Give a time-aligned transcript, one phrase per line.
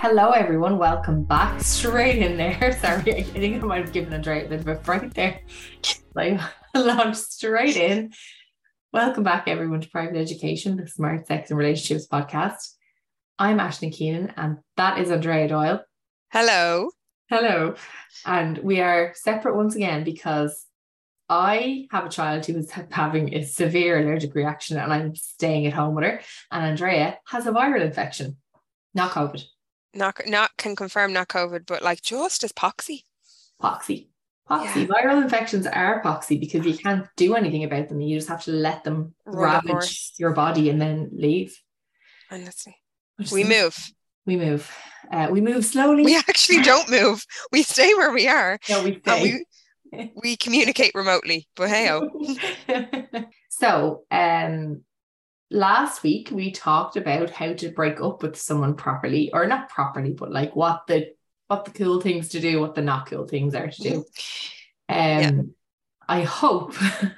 [0.00, 0.78] Hello, everyone.
[0.78, 1.60] Welcome back.
[1.64, 2.70] Straight in there.
[2.80, 5.40] Sorry, I think I might have given Andrea a bit of a fright there.
[6.14, 6.40] Like,
[6.72, 8.12] launched straight in.
[8.92, 12.74] Welcome back, everyone, to Private Education, the Smart Sex and Relationships podcast.
[13.40, 15.82] I'm Ashton Keenan, and that is Andrea Doyle.
[16.30, 16.90] Hello.
[17.28, 17.74] Hello.
[18.24, 20.64] And we are separate once again because
[21.28, 25.72] I have a child who is having a severe allergic reaction, and I'm staying at
[25.72, 26.20] home with her.
[26.52, 28.36] And Andrea has a viral infection,
[28.94, 29.44] not COVID.
[29.94, 33.04] Not not can confirm not COVID, but like just as poxy.
[33.62, 34.08] poxy.
[34.48, 34.86] Poxy.
[34.86, 34.86] Yeah.
[34.86, 38.00] Viral infections are poxy because you can't do anything about them.
[38.00, 41.58] You just have to let them ravage your body and then leave.
[42.30, 42.76] Honestly,
[43.18, 43.76] is we move.
[44.24, 44.70] We move.
[45.10, 46.04] Uh, we move slowly.
[46.04, 47.24] We actually don't move.
[47.52, 48.58] We stay where we are.
[48.68, 49.22] No, we stay.
[49.92, 51.48] we we communicate remotely.
[51.56, 52.10] But hey, oh,
[53.48, 54.82] so, um,
[55.50, 60.12] last week we talked about how to break up with someone properly, or not properly,
[60.12, 61.12] but like what the
[61.46, 63.96] what the cool things to do, what the not cool things are to do.
[63.98, 64.04] Um,
[64.88, 65.42] Yeah.
[66.08, 66.74] I hope.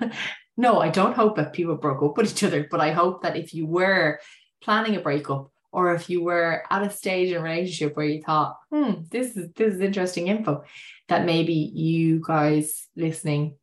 [0.56, 3.36] no, I don't hope that people broke up with each other, but I hope that
[3.36, 4.20] if you were
[4.60, 8.20] planning a breakup, or if you were at a stage in a relationship where you
[8.20, 10.64] thought, hmm, this is this is interesting info,
[11.08, 13.56] that maybe you guys listening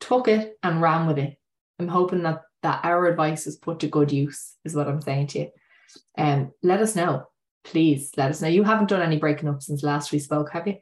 [0.00, 1.38] took it and ran with it.
[1.78, 5.28] I'm hoping that that our advice is put to good use, is what I'm saying
[5.28, 5.48] to you.
[6.16, 7.24] Um, let us know,
[7.64, 8.10] please.
[8.16, 8.48] Let us know.
[8.48, 10.76] You haven't done any breaking up since last we spoke, have you?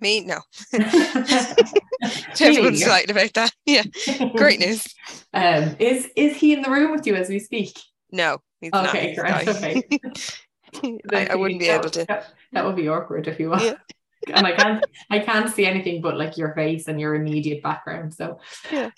[0.00, 0.38] me no.
[2.40, 3.52] Everyone's delighted about that.
[3.66, 3.82] Yeah,
[4.36, 4.86] great news.
[5.32, 7.78] Um, is is he in the room with you as we speak?
[8.12, 8.88] No, he's not.
[8.88, 9.48] Okay, not.
[9.48, 9.82] Okay.
[11.12, 12.24] I, I wouldn't be That- able to.
[12.52, 13.58] That, would be awkward if you were.
[13.58, 14.38] Yeah.
[14.38, 18.14] and I can't I can't see anything but like your face and your immediate background.
[18.14, 18.38] So
[18.70, 18.90] Yeah.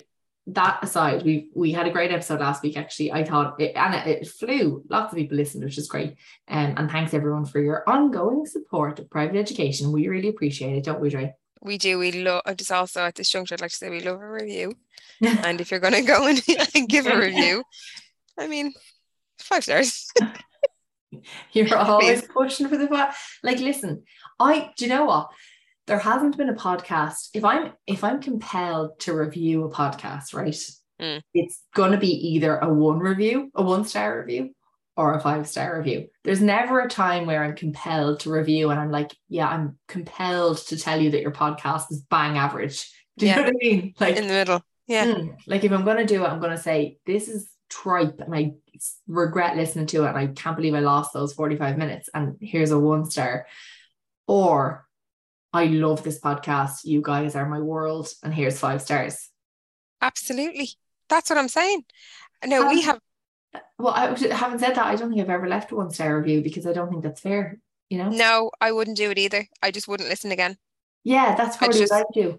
[0.53, 2.77] That aside, we we had a great episode last week.
[2.77, 4.83] Actually, I thought it and it, it flew.
[4.89, 6.17] Lots of people listened, which is great.
[6.49, 9.93] Um, and thanks everyone for your ongoing support of private education.
[9.93, 11.35] We really appreciate it, don't we, Dre?
[11.61, 11.99] We do.
[11.99, 12.43] We love.
[12.47, 14.75] I just also at this juncture, I'd like to say we love a review.
[15.21, 16.41] And if you're going to go and,
[16.75, 17.65] and give a review,
[18.39, 18.73] I mean,
[19.39, 20.09] five stars.
[21.53, 22.87] You're always pushing for the
[23.43, 23.59] like.
[23.59, 24.05] Listen,
[24.39, 25.31] I do you know what?
[25.89, 27.31] There hasn't been a podcast.
[27.33, 30.55] If I'm if I'm compelled to review a podcast, right?
[31.01, 31.23] Mm.
[31.33, 34.51] It's gonna be either a one review, a one star review,
[34.99, 36.09] or a five star review.
[36.25, 40.59] There's never a time where I'm compelled to review and I'm like, yeah, I'm compelled
[40.67, 42.87] to tell you that your podcast is bang average.
[43.17, 43.37] Do you Yeah.
[43.37, 43.95] know what I mean?
[43.99, 44.63] Like In the middle.
[44.87, 45.07] Yeah.
[45.07, 45.37] Mm.
[45.47, 48.53] Like if I'm gonna do it, I'm gonna say this is tripe and I
[49.07, 52.73] regret listening to it and I can't believe I lost those 45 minutes and here's
[52.73, 53.47] a one star.
[54.27, 54.87] Or
[55.53, 56.85] I love this podcast.
[56.85, 59.31] You guys are my world and here's five stars.
[60.01, 60.71] Absolutely.
[61.09, 61.85] That's what I'm saying.
[62.45, 63.01] No, we Um, have
[63.79, 64.87] Well, I haven't said that.
[64.87, 67.21] I don't think I've ever left a one star review because I don't think that's
[67.21, 67.59] fair.
[67.89, 68.11] You know?
[68.11, 69.49] no, I wouldn't do it either.
[69.63, 70.59] I just wouldn't listen again.
[71.05, 72.39] Yeah, that's probably what I do.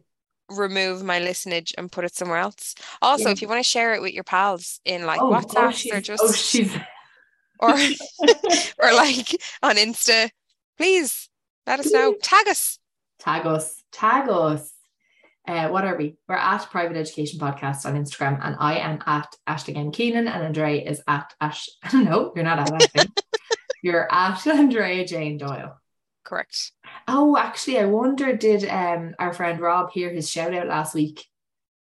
[0.51, 2.75] Remove my listenage and put it somewhere else.
[3.01, 3.31] Also, Yeah.
[3.31, 6.03] if you want to share it with your pals in like oh, WhatsApp or she's-
[6.05, 6.75] just oh, she's
[7.59, 7.71] or
[8.79, 9.29] or like
[9.63, 10.29] on Insta,
[10.77, 11.29] please
[11.65, 12.13] let us know.
[12.21, 12.77] Tag us.
[13.19, 14.73] Tag us, tag us.
[15.47, 16.15] Uh, what are we?
[16.27, 19.91] We're at Private Education Podcast on Instagram, and I am at Ashton.
[19.91, 21.69] Keenan, and Andrea is at Ash.
[21.93, 23.13] No, you're not at Ashton.
[23.83, 25.79] you're at Andrea Jane Doyle.
[26.23, 26.71] Correct.
[27.07, 31.25] Oh, actually, I wonder did um our friend Rob hear his shout out last week?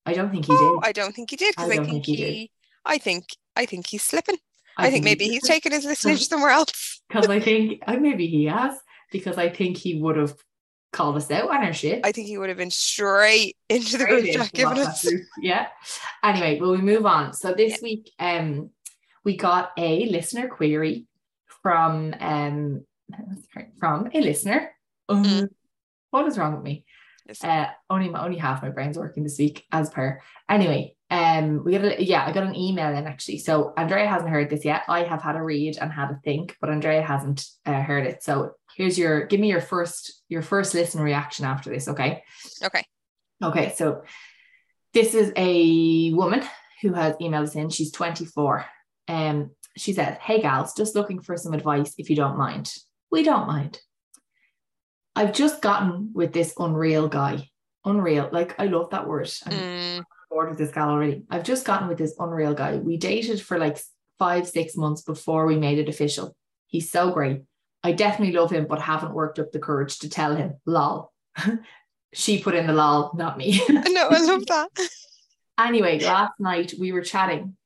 [0.06, 0.88] I don't think he Oh, did.
[0.88, 2.32] I don't think he did because I I, think, think he did.
[2.32, 2.50] he,
[2.86, 3.24] I think
[3.54, 4.38] I think he's slipping.
[4.78, 7.02] I, think maybe he's taken his listenage somewhere else.
[7.08, 8.78] because I think uh, maybe he has
[9.12, 10.34] because I think he would have
[10.92, 12.00] called us out on our shit.
[12.04, 15.06] I think he would have been straight into the group chat giving us.
[15.40, 15.68] Yeah.
[16.22, 17.32] Anyway, will we move on?
[17.32, 18.70] So this week, um,
[19.24, 21.06] we got a listener query
[21.62, 22.84] from um
[23.78, 24.70] from a listener.
[25.08, 25.48] Um, Mm.
[26.10, 26.84] What is wrong with me?
[27.42, 30.20] Uh, only my only half my brain's working this week, as per.
[30.48, 33.38] Anyway, um, we got a, yeah, I got an email in actually.
[33.38, 34.82] So Andrea hasn't heard this yet.
[34.88, 38.22] I have had a read and had a think, but Andrea hasn't uh, heard it.
[38.24, 42.22] So here's your give me your first your first listen reaction after this, okay?
[42.64, 42.82] Okay.
[43.42, 44.02] Okay, so
[44.94, 46.42] this is a woman
[46.80, 47.68] who has emailed us in.
[47.68, 48.64] She's 24.
[49.08, 52.72] Um, she says, Hey gals, just looking for some advice if you don't mind.
[53.10, 53.78] We don't mind.
[55.14, 57.50] I've just gotten with this unreal guy.
[57.84, 58.30] Unreal.
[58.32, 59.30] Like I love that word.
[59.44, 61.24] I'm Mm, bored with this gal already.
[61.28, 62.76] I've just gotten with this unreal guy.
[62.76, 63.78] We dated for like
[64.18, 66.34] five, six months before we made it official.
[66.66, 67.42] He's so great.
[67.82, 70.54] I definitely love him, but haven't worked up the courage to tell him.
[70.66, 71.12] Lol.
[72.12, 73.62] she put in the lol, not me.
[73.68, 74.68] no, I love that.
[75.58, 77.56] anyway, last night we were chatting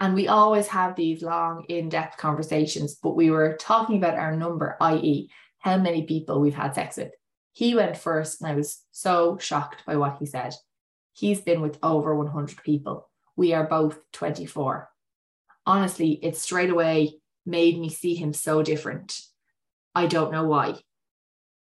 [0.00, 4.34] and we always have these long, in depth conversations, but we were talking about our
[4.34, 7.12] number, i.e., how many people we've had sex with.
[7.52, 10.54] He went first, and I was so shocked by what he said.
[11.12, 13.10] He's been with over 100 people.
[13.36, 14.88] We are both 24.
[15.66, 19.20] Honestly, it straight away made me see him so different.
[19.94, 20.74] I don't know why.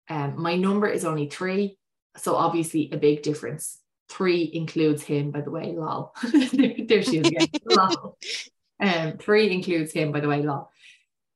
[0.09, 1.77] Um, my number is only three,
[2.17, 3.79] so obviously a big difference.
[4.09, 6.13] Three includes him, by the way, lol.
[6.31, 7.47] there, she is again.
[7.65, 8.17] lol.
[8.79, 10.69] Um, three includes him, by the way, lol.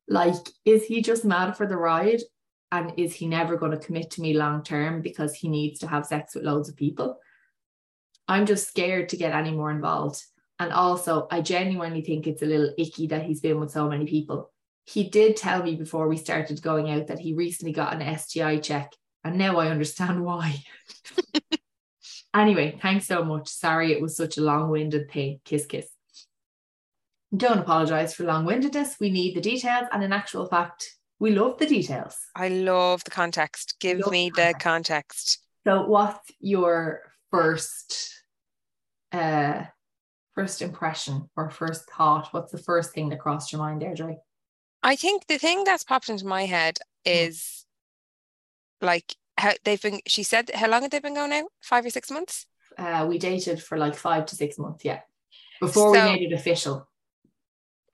[0.08, 0.36] Like,
[0.66, 2.22] is he just mad for the ride?
[2.72, 5.88] And is he never going to commit to me long term because he needs to
[5.88, 7.18] have sex with loads of people?
[8.28, 10.22] I'm just scared to get any more involved.
[10.60, 14.06] And also, I genuinely think it's a little icky that he's been with so many
[14.06, 14.52] people.
[14.88, 18.60] He did tell me before we started going out that he recently got an STI
[18.60, 20.64] check, and now I understand why.
[22.34, 23.50] anyway, thanks so much.
[23.50, 25.42] Sorry it was such a long winded thing.
[25.44, 25.90] Kiss, kiss.
[27.36, 28.96] Don't apologize for long windedness.
[28.98, 29.88] We need the details.
[29.92, 30.88] And in actual fact,
[31.20, 32.16] we love the details.
[32.34, 33.76] I love the context.
[33.82, 35.40] Give Love me the context.
[35.66, 38.24] So, what's your first
[39.12, 39.66] uh
[40.34, 42.30] first impression or first thought?
[42.32, 44.16] What's the first thing that crossed your mind there, Joy?
[44.92, 47.66] I think the thing that's popped into my head is
[48.82, 50.00] like how they've been.
[50.08, 51.50] She said, how long have they been going out?
[51.62, 52.46] Five or six months?
[52.78, 55.02] Uh, we dated for like five to six months, yeah.
[55.60, 56.88] Before So- we made it official.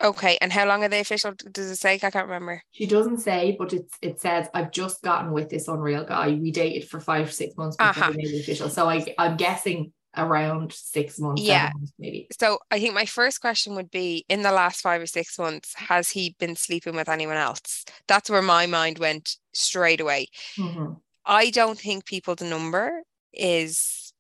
[0.04, 0.38] Okay.
[0.42, 1.32] And how long are they official?
[1.52, 1.94] Does it say?
[1.94, 2.62] I can't remember.
[2.72, 6.28] She doesn't say, but it's it says I've just gotten with this unreal guy.
[6.30, 8.12] We dated for five six months before Uh-huh.
[8.12, 8.70] we made it official.
[8.70, 11.72] So I I'm guessing around six months, Yeah.
[11.74, 12.28] months maybe.
[12.40, 15.74] So I think my first question would be in the last five or six months,
[15.76, 17.86] has he been sleeping with anyone else?
[18.08, 20.28] That's where my mind went straight away.
[20.58, 21.02] Mhm.
[21.26, 24.14] I don't think people's number is,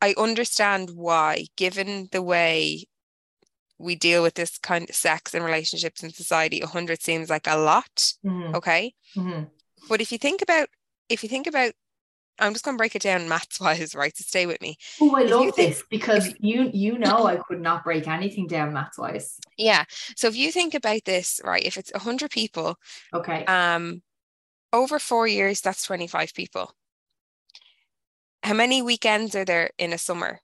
[0.00, 2.86] I understand why, given the way
[3.78, 7.56] we deal with this kind of sex and relationships in society, 100 seems like a
[7.56, 8.14] lot.
[8.24, 8.54] Mhm.
[8.54, 8.94] Okay.
[9.16, 9.50] Mhm.
[9.88, 10.68] But if you think about,
[11.08, 11.72] if you think about,
[12.42, 14.16] I'm just going to break it down maths wise, right?
[14.16, 14.76] So stay with me.
[15.00, 18.46] Oh, I If love think- this because you you know I could not break anything
[18.46, 19.38] down maths wise.
[19.56, 19.84] Yeah.
[20.16, 22.76] So if you think about this, right, if it's 100 people,
[23.14, 23.44] Okay.
[23.46, 24.02] um,
[24.72, 26.72] over four years, that's 25 people.
[28.42, 30.40] How many weekends are there in a summer?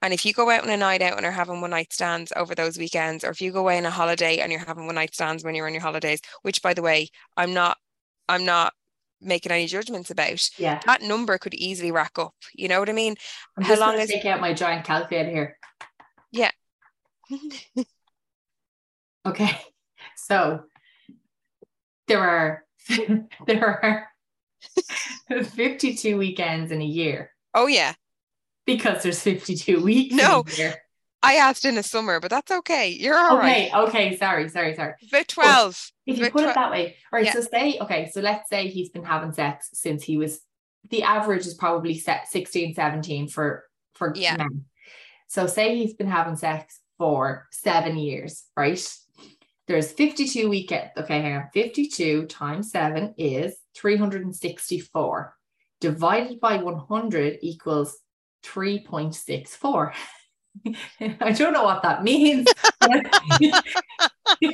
[0.00, 2.32] And if you go out on a night out and are having one night stands
[2.36, 4.94] over those weekends, or if you go away on a holiday and you're having one
[4.94, 7.78] night stands when you're on your holidays, which by the way, I'm not,
[8.28, 8.74] I'm not
[9.22, 10.80] making any judgments about, yeah.
[10.86, 12.34] that number could easily rack up.
[12.54, 13.16] You know what I mean?
[13.56, 15.58] I'm how just long is- take out my giant calculator here.
[16.30, 16.50] Yeah.
[19.26, 19.60] okay.
[20.16, 20.64] So
[22.08, 22.64] there are
[23.46, 24.08] there are
[25.44, 27.94] 52 weekends in a year oh yeah.
[28.66, 30.44] because there's 52 weeks No.
[31.22, 31.42] In a year.
[31.42, 32.88] I asked in the summer, but that's okay.
[32.88, 33.70] You're all right.
[33.74, 33.76] Okay,
[34.08, 34.94] okay, sorry, sorry, sorry.
[35.08, 35.92] About 12.
[36.06, 37.26] If you put it that way, all right.
[37.26, 37.32] Yeah.
[37.32, 40.40] So say, okay, so let's say he's been having sex since he was
[40.90, 43.64] the average is probably set 16, 17 for
[43.94, 44.36] for Yeah.
[44.36, 44.64] men.
[45.28, 48.84] So say he's been having sex for seven years, right?
[49.68, 50.90] There's 52 weekends.
[50.96, 51.48] Okay, hang on.
[51.54, 55.36] 52 times seven is 364.
[55.80, 57.96] Divided by 100 equals
[58.44, 59.94] 3.64.
[61.00, 62.48] I don't know what that means.
[62.80, 62.90] but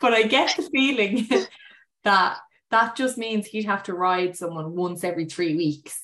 [0.00, 1.28] but I get the feeling
[2.04, 2.38] that
[2.70, 6.00] that just means he'd have to ride someone once every three weeks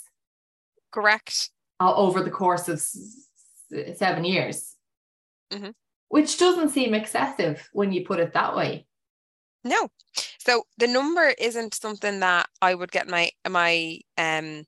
[0.91, 1.51] Correct.
[1.81, 3.29] uh, over the course of s-
[3.73, 4.75] s- seven years,
[5.53, 5.75] Mhm.
[6.09, 8.87] which doesn't seem excessive when you put it that way.
[9.63, 9.89] No.
[10.39, 14.65] So the number isn't something that I would get my my um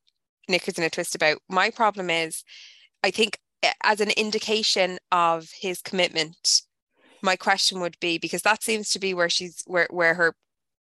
[0.49, 1.39] knickers in a twist about.
[1.49, 2.43] My problem is
[3.03, 3.39] I think
[3.83, 6.63] as an indication of his commitment,
[7.23, 10.35] my question would be because that seems to be where she's where where her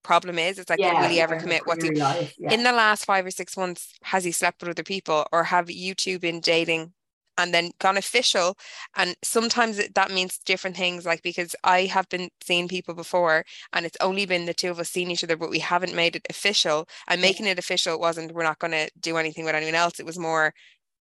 [0.02, 0.59] problem is.
[0.59, 1.67] It's like, Yeah, will he ever commit?
[1.67, 2.52] What's he life, yeah.
[2.52, 5.71] in the last five or six months, has he slept with other people or have
[5.71, 6.93] you two been dating
[7.38, 8.57] and then gone official?
[8.97, 13.87] And sometimes that means different things, like because I have been seeing people before and
[13.87, 16.26] it's only been the two of us seeing each other, but we haven't made it
[16.29, 16.88] official.
[17.09, 20.00] And making it official wasn't, we're not going to do anything with anyone else.
[20.00, 20.52] It was more,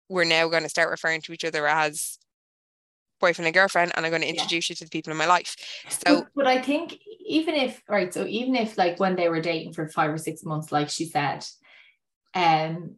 [0.09, 2.17] we're now going to start referring to each other as
[3.19, 4.33] boyfriend and girlfriend and I'm going to Yeah.
[4.33, 5.55] introduce you to the people in my life.
[5.89, 9.41] So, but, but I think even if right, so even if like when they were
[9.41, 11.45] dating for five or six months, like she said,
[12.33, 12.95] um,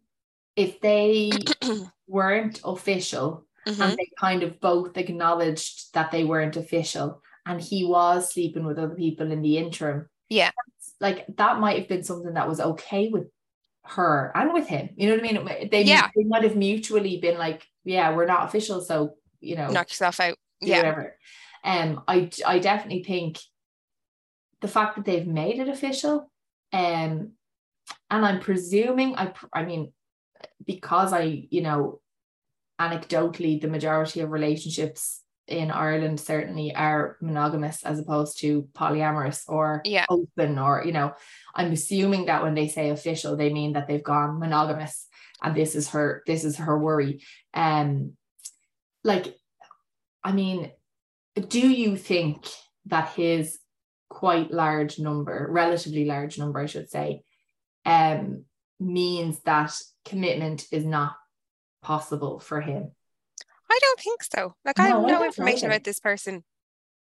[0.56, 1.32] if they
[2.08, 7.86] weren't official mhm, and they kind of both acknowledged that they weren't official and he
[7.86, 10.52] was sleeping with other people in the interim, Yeah.
[11.00, 13.28] like that might have been something that was okay with
[13.89, 14.89] her and with him.
[14.96, 15.70] You know what I mean?
[15.72, 16.10] They, Yeah.
[16.15, 20.20] they might have mutually been like, yeah, we're not official, so you know, knock yourself
[20.20, 20.38] out.
[20.62, 20.77] Yeah.
[20.77, 21.17] whatever.
[21.63, 23.39] Um, I I definitely think
[24.62, 26.32] the fact that they've made it official,
[26.74, 27.34] um,
[28.10, 29.94] and I'm presuming I I mean
[30.65, 32.01] because I you know
[32.79, 39.82] anecdotally the majority of relationships in Ireland certainly are monogamous as opposed to polyamorous or
[39.86, 40.06] Yeah.
[40.10, 41.13] open or you know
[41.56, 45.08] I'm assuming that when they say official they mean that they've gone monogamous
[45.42, 47.24] and this is her this is her worry
[47.54, 48.13] um
[49.04, 49.36] like
[50.24, 50.72] I mean
[51.48, 52.46] do you think
[52.88, 53.58] that his
[54.10, 57.22] quite large number relatively large number I should say
[57.86, 58.44] um
[58.80, 59.74] means that
[60.04, 61.16] commitment is not
[61.82, 62.92] possible for him
[63.70, 64.56] I don't think so.
[64.66, 66.44] Like, I No, have no don't information about this person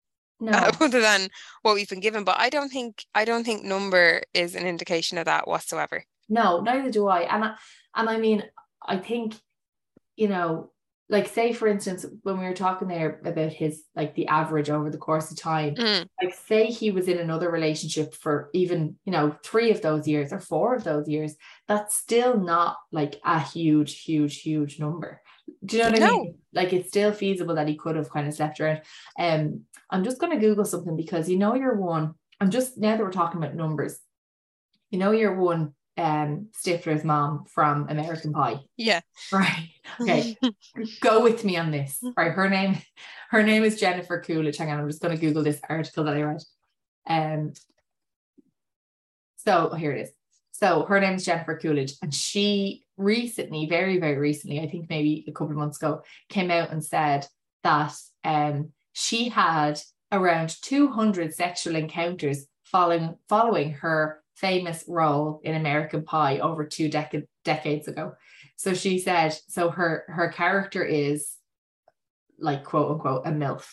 [0.39, 1.29] no uh, other than
[1.63, 5.17] what we've been given, but I don't think I don't think number is an indication
[5.17, 6.03] of that whatsoever.
[6.29, 7.21] No, neither do I.
[7.21, 7.55] And I,
[7.95, 8.43] and I mean,
[8.85, 9.35] I think,
[10.15, 10.71] you know,
[11.11, 14.91] like say for instance, when we were talking there about his like the average over
[14.91, 19.11] the course of time, Mm, like say he was in another relationship for even, you
[19.11, 21.35] know, three of those years or four of those years,
[21.67, 25.21] that's still not like a huge, huge, huge number.
[25.65, 26.35] Do you know what I mean?
[26.53, 28.81] Like it's still feasible that he could have kind of slept around.
[29.17, 32.15] Um, I'm just gonna Google something because you know you're one.
[32.39, 33.99] I'm just now that we're talking about numbers,
[34.89, 38.59] you know you're one um Stifler's mom from American Pie.
[38.77, 39.01] yeah.
[39.31, 39.69] Right.
[39.99, 40.37] Okay.
[41.01, 41.99] Go with me on this.
[42.15, 42.31] Right.
[42.31, 42.77] Her name,
[43.31, 44.57] her name is Jennifer Coolidge.
[44.57, 46.41] Hang on, I'm just gonna Google this article that I read.
[47.07, 47.53] Um
[49.37, 50.11] so here it is.
[50.51, 55.25] So her name is Jennifer Coolidge, and she recently, very, very recently, I think maybe
[55.27, 57.25] a couple of months ago, came out and said
[57.63, 59.79] that um she had
[60.11, 67.27] around 200 sexual encounters following following her famous role in American Pie over two decade,
[67.43, 68.13] decades ago.
[68.55, 71.35] So she said, so her her character is
[72.37, 73.65] like quote unquote a MILF.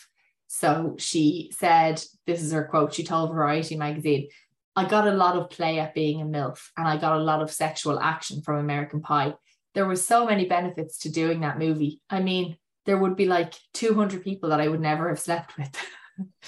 [0.47, 4.29] So she said, this is her quote, she told Variety magazine,
[4.77, 7.41] I got a lot of play at being a MILF and I got a lot
[7.41, 9.33] of sexual action from American Pie.
[9.73, 11.99] There were so many benefits to doing that movie.
[12.11, 15.75] I mean, there would be like 200 people that I would never have slept with.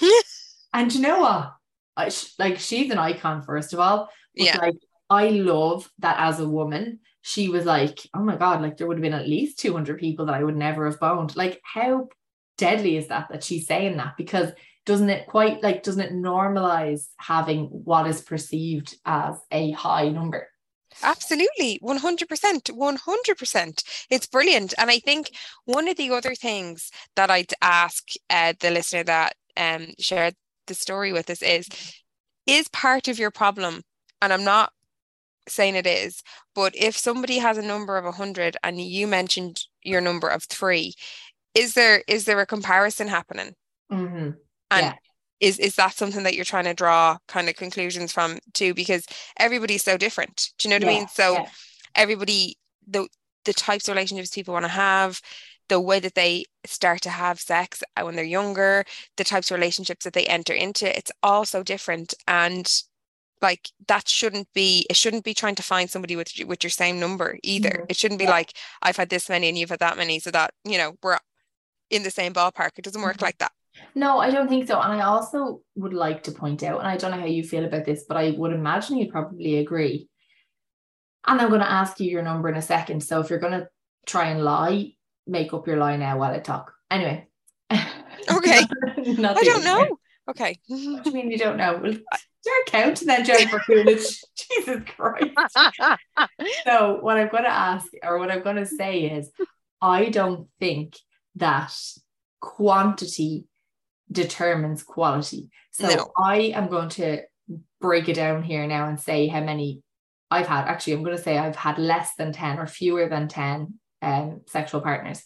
[0.72, 1.54] and you know what?
[1.96, 4.08] I, like she's an icon, first of all.
[4.36, 4.58] But Yeah.
[4.58, 4.76] like
[5.10, 8.98] I love that as a woman, she was like, oh my God, like there would
[8.98, 11.34] have been at least 200 people that I would never have boned.
[11.34, 12.08] Like, how
[12.56, 14.16] deadly is that that she's saying that?
[14.16, 14.52] Because
[14.86, 20.48] doesn't it quite like, doesn't it normalize having what is perceived as a high number?
[21.02, 22.70] Absolutely, 100%.
[22.70, 23.84] 100%.
[24.10, 24.74] It's brilliant.
[24.76, 25.30] And I think
[25.64, 30.34] one of the other things that I'd ask uh, the listener that um, shared
[30.66, 31.68] the story with us is
[32.46, 33.82] is part of your problem,
[34.22, 34.72] and I'm not
[35.48, 36.22] saying it is,
[36.54, 40.94] but if somebody has a number of 100 and you mentioned your number of three,
[41.54, 43.54] is there is there a comparison happening?
[43.92, 44.36] Mhm.
[44.70, 44.94] And Yeah.
[45.40, 48.74] is is that something that you're trying to draw kind of conclusions from too?
[48.74, 49.04] Because
[49.38, 50.50] everybody's so different.
[50.58, 51.08] Do you know what I mean?
[51.08, 51.46] So yeah.
[51.94, 53.08] everybody the
[53.44, 55.20] the types of relationships people want to have,
[55.68, 58.84] the way that they start to have sex uh, when they're younger,
[59.16, 62.12] the types of relationships that they enter into, it's all so different.
[62.28, 62.70] And
[63.42, 67.00] like that shouldn't be it shouldn't be trying to find somebody with with your same
[67.00, 67.70] number either.
[67.70, 67.86] Mhm.
[67.88, 68.30] It shouldn't be Yeah.
[68.30, 71.18] like I've had this many and you've had that many, so that you know we're
[71.90, 72.72] in the same ballpark.
[72.78, 73.22] It doesn't work Mhm.
[73.22, 73.52] like that.
[73.94, 74.80] No, I don't think so.
[74.80, 77.64] And I also would like to point out, and I don't know how you feel
[77.64, 80.08] about this, but I would imagine you'd probably agree.
[81.26, 83.02] And I'm going to ask you your number in a second.
[83.02, 83.68] So if you're going to
[84.06, 84.92] try and lie,
[85.26, 86.72] make up your lie now while I talk.
[86.90, 87.26] Anyway.
[88.30, 88.60] Okay.
[88.96, 89.96] I don't know.
[90.28, 90.58] Okay.
[90.68, 91.80] What do you mean you don't know?
[91.82, 94.20] Well, you're accounting then, Jennifer Coolidge.
[94.36, 95.30] Jesus Christ.
[96.64, 99.30] So what I'm going to ask or what I'm going to say is
[99.80, 100.96] I don't think
[101.36, 101.74] that
[102.40, 103.46] quantity
[104.10, 105.50] determines quality.
[105.70, 106.12] So No.
[106.16, 107.22] I am going to
[107.80, 109.82] break it down here now and say how many
[110.30, 110.66] I've had.
[110.66, 114.40] Actually, I'm going to say I've had less than 10 or fewer than 10 um,
[114.46, 115.24] sexual partners.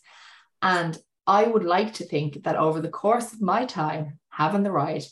[0.63, 4.71] And I would like to think that over the course of my time having the
[4.73, 5.05] right,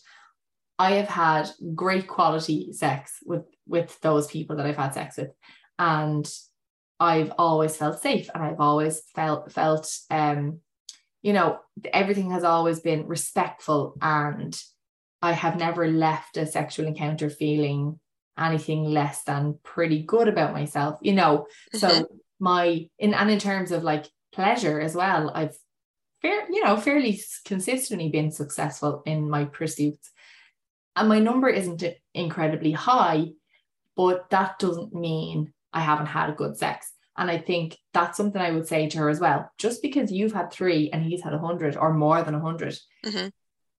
[0.79, 5.31] I have had great quality sex with with those people that I've had sex with,
[5.79, 6.29] and
[6.99, 10.61] I've always felt safe, and I've always felt felt um,
[11.23, 11.61] you know,
[11.93, 14.61] everything has always been respectful, and
[15.21, 17.99] I have never left a sexual encounter feeling
[18.39, 21.47] anything less than pretty good about myself, you know.
[21.75, 22.15] So mm-hmm.
[22.41, 25.57] my in and in terms of like pleasure as well, I've
[26.23, 30.11] fair, you know, fairly consistently been successful in my pursuits.
[30.97, 31.83] And my number isn't
[32.15, 33.29] incredibly high,
[33.97, 36.93] but that doesn't mean I haven't had a good sex.
[37.17, 39.51] And I think that's something I would say to her as well.
[39.59, 42.79] Just because you've had three and he's had a hundred or more than a 100
[43.05, 43.29] mm-hmm.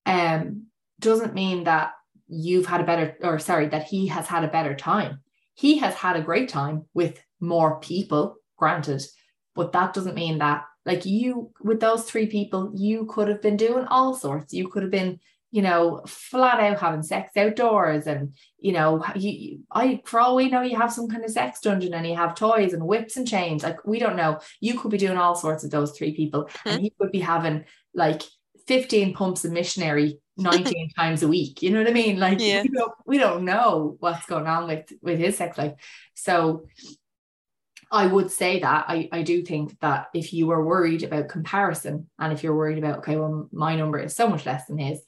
[0.05, 0.67] um,
[0.99, 1.93] doesn't mean that
[2.27, 5.19] you've had a better, or sorry, that he has had a better time.
[5.55, 9.03] He has had a great time with more people, granted,
[9.55, 13.57] but that doesn't mean that like you with those three people you could have been
[13.57, 15.19] doing all sorts you could have been
[15.53, 20.49] you know flat out having sex outdoors and you know you, i for all we
[20.49, 23.27] know you have some kind of sex dungeon and you have toys and whips and
[23.27, 23.61] chains.
[23.61, 24.39] Like we don't know.
[24.59, 26.69] You could be doing all sorts of those three people mm-hmm.
[26.69, 28.23] and he could be having like
[28.65, 31.61] 15 pumps of missionary 19 times a week.
[31.61, 32.19] You know what i mean?
[32.19, 32.63] Like yeah.
[32.63, 35.73] we, don't, we don't know what's going on with with his sex life.
[36.15, 36.65] So
[37.91, 38.85] I would say that.
[38.87, 42.79] I, I do think that if you are worried about comparison and if you're worried
[42.79, 44.99] about, okay, well, my number is so much less than his,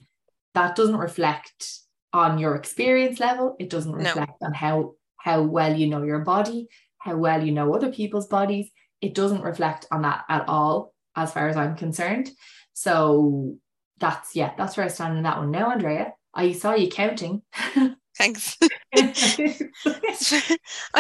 [0.56, 1.80] that doesn't reflect
[2.12, 3.56] on your experience level.
[3.60, 4.48] It doesn't reflect no.
[4.48, 8.70] on how how well you know your body, how well you know other people's bodies.
[9.02, 12.32] It doesn't reflect on that at all, as far as I'm concerned.
[12.74, 13.56] So
[14.00, 15.52] that's yeah, that's where I stand in that one.
[15.52, 17.42] Now, Andrea, I saw you counting.
[18.18, 18.58] Thanks.
[18.96, 19.10] I,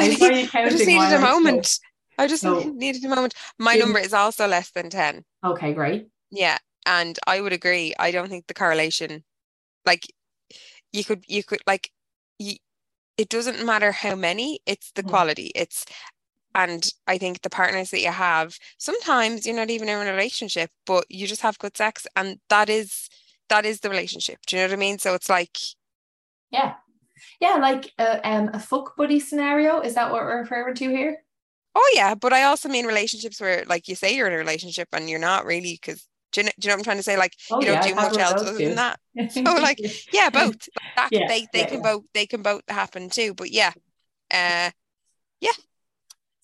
[0.08, 1.80] need, I, just needed a moment.
[2.18, 3.34] I just so, needed a moment.
[3.58, 5.24] My number is also less than 10.
[5.46, 6.08] Okay, great.
[6.32, 6.58] Yeah.
[6.86, 7.94] And I would agree.
[7.98, 9.24] I don't think the correlation,
[9.86, 10.12] like,
[10.92, 11.92] you could, you could, like,
[12.39, 12.56] you,
[13.18, 15.10] it doesn't matter how many, it's the mm.
[15.10, 15.51] quality.
[15.56, 15.86] It's,
[16.54, 20.69] and I think the partners that you have, sometimes you're not even in a relationship,
[20.86, 22.08] but you just have good sex.
[22.15, 23.10] And that is,
[23.50, 24.39] that is the relationship.
[24.48, 24.98] Do you know what I mean?
[24.98, 25.58] So it's like,
[26.52, 26.76] yeah,
[27.41, 29.82] yeah, like a, um, a fuck buddy scenario.
[29.82, 31.17] Is that what we're referring to here?
[31.76, 34.88] Oh yeah, but I also mean relationships where, like, you say you're in a relationship
[34.93, 37.04] and you're not really because do you, know, do you know what I'm trying to
[37.04, 37.17] say?
[37.17, 39.00] Like, oh, you don't yeah, do much else other than that.
[39.32, 39.80] So, like,
[40.12, 40.67] yeah, both.
[40.98, 43.34] That, yeah, they they yeah, can both they can both happen too.
[43.34, 43.71] But yeah,
[44.30, 44.71] uh,
[45.39, 45.52] yeah.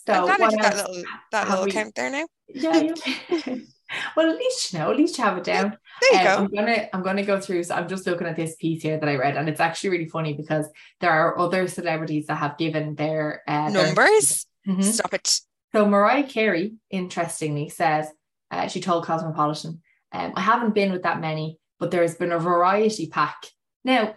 [0.08, 2.28] So I'm glad I did that little that little we, count there now.
[2.48, 2.94] Yeah.
[4.16, 5.78] well, at least you know, at least you have it down.
[6.02, 6.44] There you um, go.
[6.44, 7.64] I'm gonna I'm gonna go through.
[7.64, 10.08] So I'm just looking at this piece here that I read, and it's actually really
[10.08, 10.66] funny because
[11.02, 14.48] there are other celebrities that have given their uh, numbers.
[14.66, 14.84] Their, mm-hmm.
[14.84, 15.42] Stop it.
[15.74, 18.08] So Mariah Carey, interestingly, says
[18.52, 22.40] uh, she told Cosmopolitan, um, "I haven't been with that many, but there's been a
[22.40, 23.48] variety pack."
[23.84, 24.16] Now,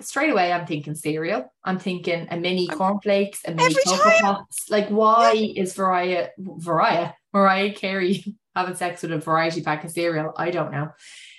[0.00, 1.52] straight away, I'm thinking cereal.
[1.64, 4.70] I'm thinking a mini cornflakes, a mini cocoa pops.
[4.70, 5.62] Like, why yeah.
[5.62, 10.32] is Mariah Mariah Mariah Carey having sex with a variety pack of cereal.
[10.36, 10.90] I don't know.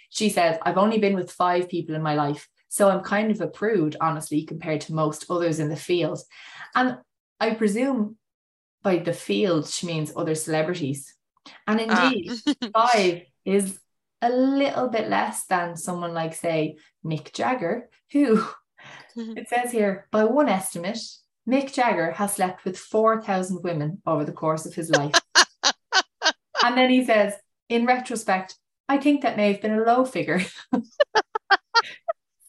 [0.09, 2.47] She says, I've only been with five people in my life.
[2.69, 6.19] So I'm kind of a prude, honestly, compared to most others in the field.
[6.75, 6.97] And
[7.39, 8.17] I presume
[8.81, 11.13] by the field, she means other celebrities.
[11.67, 12.11] And ah.
[12.11, 12.31] indeed,
[12.73, 13.79] five is
[14.21, 18.43] a little bit less than someone like, say, Mick Jagger, who
[19.15, 20.99] it says here, by one estimate,
[21.49, 25.13] Mick Jagger has slept with 4,000 women over the course of his life.
[26.63, 27.33] And then he says,
[27.67, 28.55] in retrospect,
[28.87, 30.41] I think that may have been a low figure.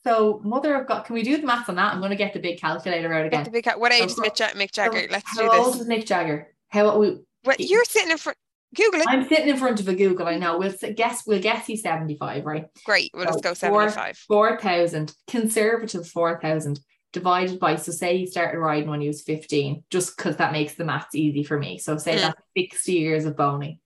[0.07, 1.93] so, mother of God, can we do the math on that?
[1.93, 3.51] I'm going to get the big calculator out again.
[3.51, 5.09] Big, what age so, is Mick, Jagger?
[5.11, 5.53] Let's do this.
[5.53, 6.55] How old is Mick Jagger?
[6.69, 7.19] How we?
[7.43, 8.39] What you're sitting in front.
[8.75, 9.07] Google it.
[9.09, 10.27] I'm sitting in front of a Google.
[10.27, 10.59] I know.
[10.59, 11.27] We'll guess.
[11.27, 12.67] We'll guess he's 75, right?
[12.85, 13.11] Great.
[13.15, 14.17] We'll so just go 75.
[14.17, 16.81] 4,000 conservative 4,000
[17.13, 17.77] divided by.
[17.77, 21.15] So say he started riding when he was 15, just because that makes the maths
[21.15, 21.79] easy for me.
[21.79, 22.21] So say mm.
[22.21, 23.79] that's 60 years of boning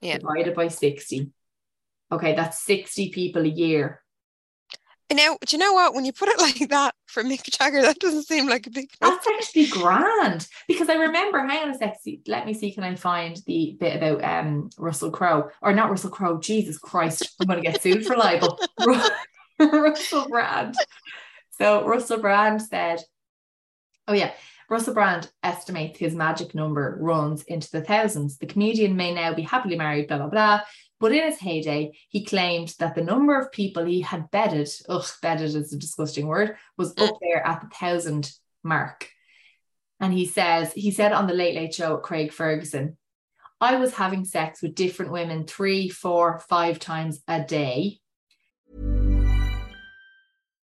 [0.00, 0.18] yeah.
[0.18, 1.30] divided by 60.
[2.12, 4.02] Okay, that's 60 people a year.
[5.08, 5.94] And now, do you know what?
[5.94, 8.90] When you put it like that for Mick Jagger, that doesn't seem like a big.
[9.00, 11.38] That's actually grand because I remember.
[11.38, 11.98] Hang on a sec.
[12.26, 12.72] Let me see.
[12.72, 16.38] Can I find the bit about um Russell Crowe or not Russell Crowe?
[16.38, 17.36] Jesus Christ!
[17.40, 18.58] I'm going to get sued for libel.
[19.58, 20.74] Russell Brand.
[21.50, 23.00] So Russell Brand said,
[24.06, 24.32] "Oh yeah,
[24.68, 28.38] Russell Brand estimates his magic number runs into the thousands.
[28.38, 30.60] The comedian may now be happily married, blah, blah, blah.
[30.98, 35.06] But in his heyday, he claimed that the number of people he had bedded, ugh,
[35.20, 37.18] bedded is a disgusting word, was up mm.
[37.20, 38.32] there at the thousand
[38.62, 39.08] mark.
[40.00, 42.96] And he says, he said on the Late Late Show with Craig Ferguson,
[43.60, 48.00] I was having sex with different women three, four, five times a day.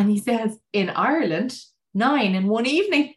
[0.00, 1.54] And he says, in Ireland,
[1.92, 3.12] nine in one evening.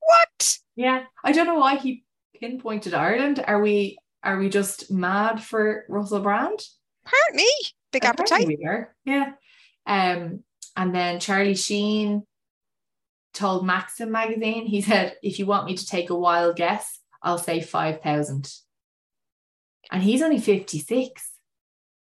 [0.00, 0.58] What?
[0.76, 1.04] Yeah.
[1.24, 2.04] I don't know why he
[2.38, 3.42] pinpointed Ireland.
[3.46, 6.60] Are we are we just mad for Russell Brand?
[7.06, 7.50] Apparently,
[7.90, 8.58] big Apparently appetite.
[8.58, 8.94] We are.
[9.06, 9.32] Yeah.
[9.86, 10.44] Um,
[10.76, 12.24] and then Charlie Sheen
[13.32, 17.38] told Maxim magazine, he said, if you want me to take a wild guess, I'll
[17.38, 18.52] say 5,000.
[19.90, 21.30] And he's only 56.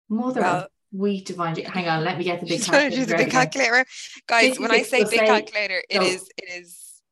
[0.08, 1.66] Mother Well- of sweet it.
[1.68, 3.84] Hang on, let me get the big Trying to do the big calculator.
[4.26, 7.02] Guys, when I say big calculator, it so- is it is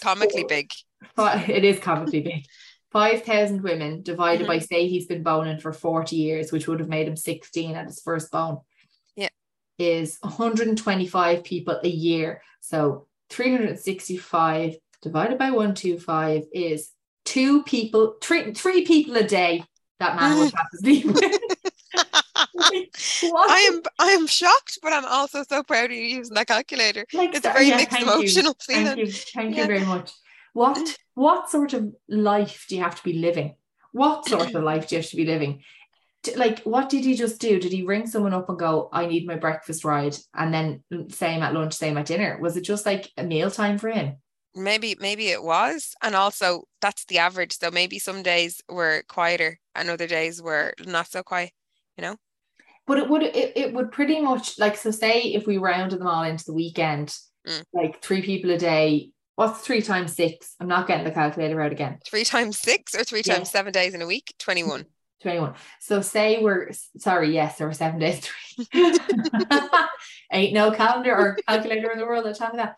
[0.00, 0.70] comically big.
[1.18, 2.44] It is comically big.
[2.94, 4.66] 5,000 women divided by, mm-hmm.
[4.66, 8.00] say, he's been boning for 40 years, which would have made him 16 at his
[8.00, 8.60] first bone.
[9.16, 9.30] Yeah.
[9.78, 12.40] Is 125 people a year.
[12.60, 16.92] So 365 divided by 125 is
[17.24, 19.64] two people, three, three people a day
[19.98, 21.40] that man would have to sleep with.
[22.74, 27.04] I am I am shocked, but I'm also so proud of you using that calculator.
[27.12, 28.12] Like It's a very yeah, mixed thank you.
[28.12, 28.98] emotional Thank feeling.
[28.98, 29.62] you, thank Yeah.
[29.62, 30.12] you very much.
[30.52, 30.96] What mm.
[31.14, 33.56] what sort of life do you have to be living?
[33.92, 35.62] What sort of life do you have to be living?
[36.36, 37.60] Like, what did he just do?
[37.60, 41.12] Did he ring someone up and go, "I need my breakfast ride," and then mm,
[41.12, 42.38] same at lunch, same at dinner?
[42.40, 44.16] Was it just like a meal time for him?
[44.54, 47.58] Maybe maybe it was, and also that's the average.
[47.58, 51.52] So maybe some days were quieter, and other days were not so quiet.
[51.98, 52.16] You know,
[52.86, 54.90] But it would it, it would pretty much like so.
[54.90, 57.14] Say if we rounded them all into the weekend,
[57.46, 57.62] Mm.
[57.74, 59.10] like three people a day.
[59.36, 60.54] What's three times six?
[60.60, 61.98] I'm not getting the calculator out again.
[62.06, 63.34] three times six or three Yeah.
[63.36, 64.86] times seven days in a week, twenty-one.
[65.22, 65.54] 21.
[65.80, 68.20] So say we're sorry, yes, there were seven days.
[68.20, 68.66] three.
[70.32, 72.76] Ain't no calendar or calculator in the world that tell me that.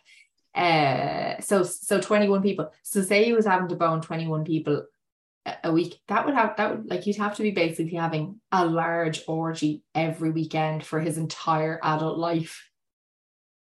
[0.56, 2.72] Uh so so 21 people.
[2.82, 4.84] So say he was having to bone 21 people
[5.64, 5.98] a- week.
[6.08, 9.82] That would have that would like you'd have to be basically having a large orgy
[9.94, 12.68] every weekend for his entire adult life.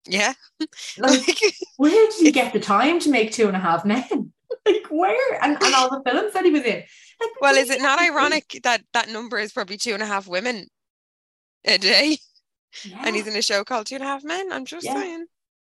[0.09, 0.35] Yeah,
[0.99, 1.43] Like like
[1.77, 4.33] where did he get the time to make two and a half men?
[4.67, 6.85] like where and, and all the films that he was in.
[7.21, 10.29] Like well, is it not ironic that that number is probably two and a half
[10.29, 10.67] women
[11.65, 12.19] a day,
[12.85, 13.03] Yeah.
[13.05, 14.53] and he's in a show called Two and a Half Men?
[14.53, 14.95] I'm just Yeah.
[14.95, 15.27] saying.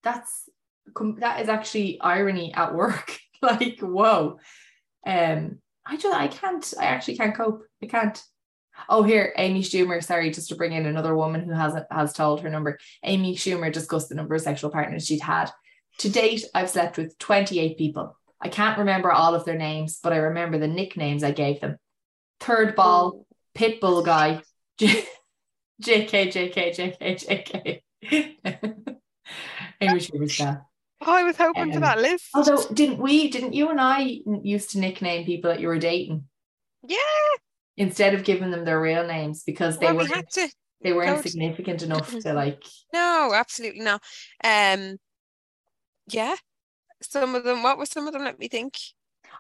[0.04, 0.50] that's
[1.20, 3.20] that is actually irony at work.
[3.42, 4.40] like, whoa.
[5.06, 6.74] Um, I just I can't.
[6.80, 7.64] I actually can't cope.
[7.82, 8.22] I can't.
[8.90, 10.04] Oh, here, Amy Schumer.
[10.04, 12.80] Sorry, just to bring in another woman who hasn't has told her number.
[13.04, 15.52] Amy Schumer discussed the number of sexual partners she'd had.
[16.00, 18.18] To date, I've slept with 28 people.
[18.42, 21.78] I can't remember all of their names, but I remember the nicknames I gave them.
[22.40, 23.26] Third ball, oh.
[23.56, 24.42] pitbull guy,
[24.78, 25.06] J-
[25.82, 28.38] JK, JK, JK, JK.
[29.82, 30.66] Amy Schumer's that.
[31.06, 32.30] Oh, I was hoping for Um, that list.
[32.34, 36.26] Although, didn't we, didn't you and I used to nickname people that you were dating
[36.88, 36.98] yeah,
[37.78, 40.50] instead of giving them their real names because they well, were we had to.
[40.82, 42.64] they weren't significant enough to like
[42.94, 44.02] No, absolutely not.
[44.44, 44.98] Um,
[46.08, 46.36] yeah,
[47.02, 47.64] some of them.
[47.64, 48.24] What were some of them?
[48.24, 48.76] Let me think.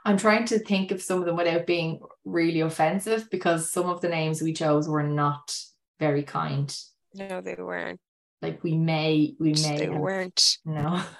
[0.06, 4.02] I'm trying to think of some of them without being really offensive because some of
[4.02, 5.56] the names we chose were not
[5.99, 6.76] very kind.
[7.13, 7.99] No, they weren't.
[8.43, 10.58] Like we may, we may They have- weren't.
[10.65, 11.01] no.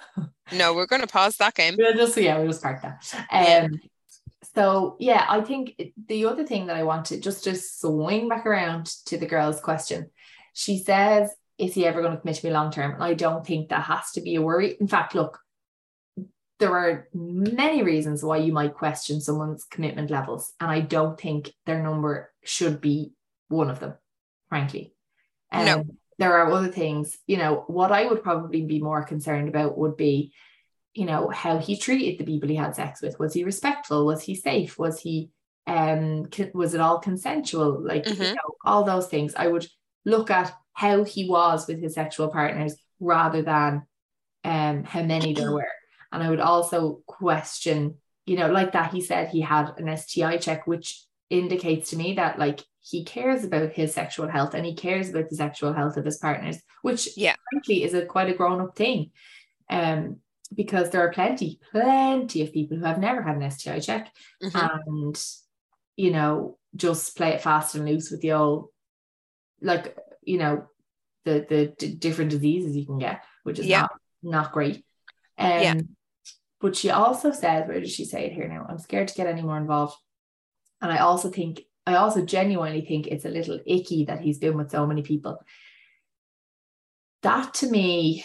[0.52, 1.74] No, we're going to pause that game.
[1.78, 3.02] we'll just yeah, we'll just park that.
[3.32, 3.66] Yeah.
[3.72, 3.80] Um
[4.54, 8.86] so yeah, I think the other thing that I wanted just to swing back around
[9.06, 10.10] to the girl's question.
[10.52, 12.92] She says, is he ever going to commit to me long term?
[12.92, 14.76] And I don't think that has to be a worry.
[14.78, 15.38] In fact, look,
[16.60, 20.52] there are many reasons why you might question someone's commitment levels.
[20.60, 23.12] And I don't think their number should be
[23.48, 23.94] one of them,
[24.50, 24.92] frankly.
[25.50, 25.84] Um, No.
[26.18, 29.96] There are other things, you know, what I would probably be more concerned about would
[29.96, 30.32] be,
[30.94, 33.18] you know, how he treated the people he had sex with.
[33.18, 34.06] Was he respectful?
[34.06, 34.78] Was he safe?
[34.78, 35.30] Was he,
[35.66, 37.82] um, was it all consensual?
[37.82, 38.34] Like, you Mhm.
[38.34, 39.34] know, all those things.
[39.34, 39.66] I would
[40.04, 43.82] look at how he was with his sexual partners rather than
[44.44, 45.72] um how many there were.
[46.12, 47.96] And I would also question,
[48.26, 52.14] you know, like that he said he had an STI check, which indicates to me
[52.14, 55.96] that like he cares about his sexual health and he cares about the sexual health
[55.96, 57.34] of his partners, which Yeah.
[57.50, 59.10] frankly is a quite a grown-up thing.
[59.70, 60.20] Um,
[60.54, 64.80] because there are plenty, plenty of people who have never had an STI check Mhm.
[64.86, 65.24] and
[65.96, 68.68] you know, just play it fast and loose with the old
[69.60, 70.68] like you know,
[71.24, 73.82] the the d- different diseases you can get, which is Yeah.
[73.82, 73.92] not
[74.22, 74.84] not great.
[75.38, 75.74] Um, Yeah.
[76.60, 78.66] But she also says, where did she say it here now?
[78.68, 79.96] I'm scared to get any more involved.
[80.80, 84.56] And I also think, I also genuinely think it's a little icky that he's been
[84.56, 85.42] with so many people.
[87.22, 88.24] That to me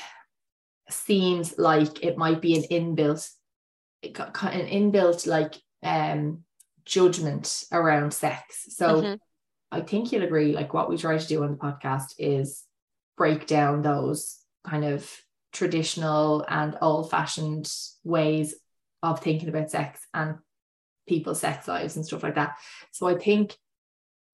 [0.89, 3.29] seems like it might be an inbuilt,
[4.03, 4.11] an
[4.67, 6.43] inbuilt like um
[6.85, 8.65] judgment around sex.
[8.69, 9.19] So Mhm.
[9.71, 12.65] I think you'll agree, like what we try to do on the podcast is
[13.17, 15.09] break down those kind of
[15.51, 17.71] traditional and old fashioned
[18.03, 18.55] ways
[19.03, 20.39] of thinking about sex and
[21.09, 22.57] people's sex lives and stuff like that.
[22.91, 23.57] So I think,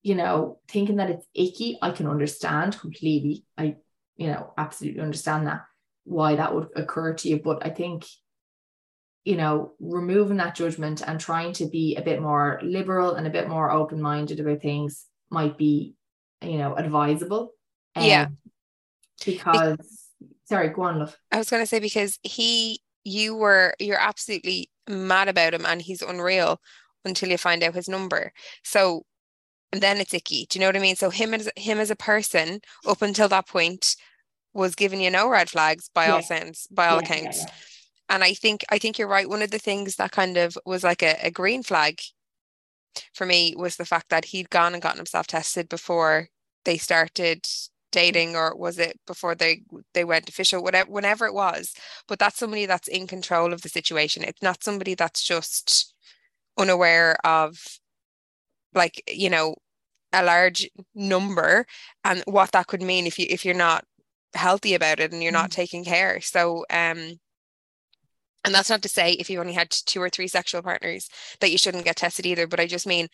[0.03, 3.43] you know, thinking that it's icky, I can understand completely.
[3.57, 3.77] I,
[4.17, 5.61] you know, absolutely understand that
[6.03, 7.41] why that would occur to you.
[7.41, 8.05] But I think,
[9.23, 13.31] you know, removing that judgment and trying to be a bit more liberal and a
[13.31, 15.95] bit more open minded about things might be,
[16.43, 17.53] you know, advisable.
[17.97, 18.25] Yeah.
[18.25, 18.37] Um,
[19.25, 20.09] because,
[20.43, 21.17] sorry, go on, love.
[21.31, 25.81] I was going to say because he, you were, you're absolutely mad about him and
[25.81, 26.59] he's unreal
[27.03, 28.31] until you find out his number.
[28.63, 29.03] So
[29.71, 30.45] and then it's icky.
[30.49, 30.95] Do you know what I mean?
[30.95, 33.95] So him as him as a person up until that point
[34.53, 36.21] was giving you no red flags by all Yeah.
[36.21, 37.39] sounds, by all yeah, accounts.
[37.39, 37.51] yeah.
[38.09, 39.27] And I think I think you're right.
[39.27, 41.99] One of the things that kind of was like a, a green flag
[43.13, 46.29] for me was the fact that he'd gone and gotten himself tested before
[46.63, 47.45] they started
[47.91, 49.63] dating or was it before they
[49.95, 51.73] they went official whatever whenever it was
[52.07, 54.23] but that's somebody that's in control of the situation.
[54.23, 55.93] It's not somebody that's just
[56.57, 57.57] unaware of
[58.73, 59.55] like you know
[60.13, 61.65] a large number
[62.03, 63.85] and what that could mean if you if you're not
[64.33, 66.21] healthy about it and you're not taking care.
[66.21, 67.19] So um
[68.45, 71.51] and that's not to say if you only had two or three sexual partners that
[71.51, 73.07] you shouldn't get tested either but i just mean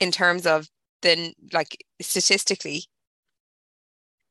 [0.00, 0.68] in terms of
[1.00, 2.84] then like statistically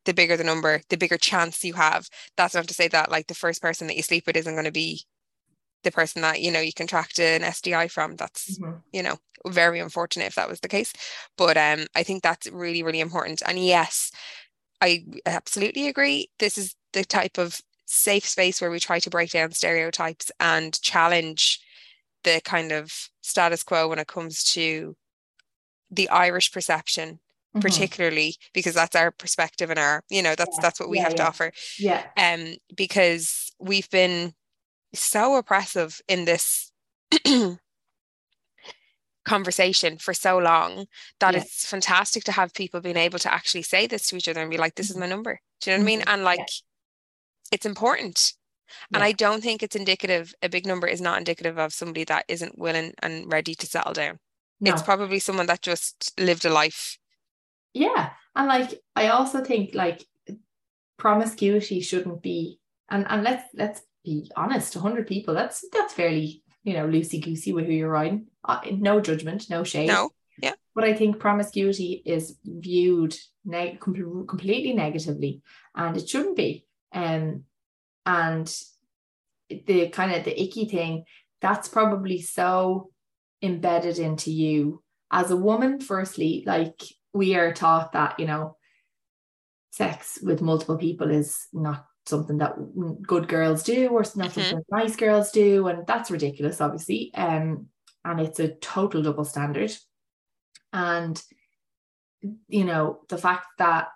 [0.05, 2.07] the bigger the number the bigger chance you have.
[2.37, 4.65] That's not to say that like the first person that you sleep with isn't going
[4.65, 5.03] to be
[5.83, 8.15] the person that you know you contract an STI from.
[8.15, 8.83] That's Mhm.
[8.93, 10.93] you know very unfortunate if that was the case.
[11.37, 13.41] But um I think that's really really important.
[13.45, 14.11] And yes
[14.81, 16.29] I absolutely agree.
[16.39, 20.79] This is the type of safe space where we try to break down stereotypes and
[20.81, 21.59] challenge
[22.23, 24.95] the kind of status quo when it comes to
[25.91, 27.19] the Irish perception
[27.55, 27.61] Mhm.
[27.61, 31.03] particularly because that's our perspective and our you know that's Yeah, that's what we yeah,
[31.03, 32.05] have to offer Yeah.
[32.17, 34.33] um because we've been
[34.93, 36.71] so oppressive in this
[39.25, 40.85] conversation for so long
[41.19, 41.41] that Yeah.
[41.41, 44.49] it's fantastic to have people being able to actually say this to each other and
[44.49, 46.13] be like this is my number do you know what I mean Mhm.
[46.13, 46.45] and like Yeah.
[47.51, 48.33] it's important
[48.93, 52.25] and I don't think it's indicative a big number is not indicative of somebody that
[52.27, 54.19] isn't willing and ready to settle down
[54.61, 56.97] it's probably someone that just lived a life
[57.73, 58.11] Yeah.
[58.35, 60.05] And like I also think like
[60.97, 66.73] promiscuity shouldn't be and and let's let's be honest, 100 people, that's that's fairly, you
[66.73, 68.27] know, loosey goosey with who you're riding.
[68.43, 69.87] Uh, no judgment, no shade.
[69.87, 70.53] no yeah.
[70.73, 75.41] But I think promiscuity is viewed neg- com- completely negatively
[75.75, 76.65] and it shouldn't be.
[76.93, 77.43] Um
[78.05, 78.51] and
[79.49, 81.03] the kind of the icky thing
[81.41, 82.91] that's probably so
[83.41, 86.81] embedded into you as a woman firstly like
[87.19, 88.55] we are taught that you know
[89.71, 92.53] sex with multiple people is not something that
[93.13, 94.31] good girls do or not Mhm.
[94.31, 97.67] something nice girls do and that's ridiculous obviously um
[98.05, 99.71] and it's a total double standard
[100.71, 101.21] and
[102.47, 103.89] you know the fact that